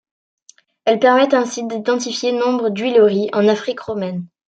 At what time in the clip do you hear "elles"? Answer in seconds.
0.85-0.97